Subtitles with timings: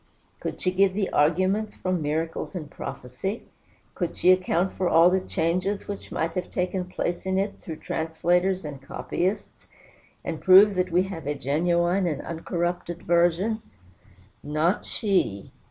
[0.39, 3.43] Could she give the arguments from miracles and prophecy?
[3.93, 7.75] Could she account for all the changes which might have taken place in it through
[7.75, 9.67] translators and copyists,
[10.25, 13.61] and prove that we have a genuine and uncorrupted version?
[14.41, 15.51] Not she!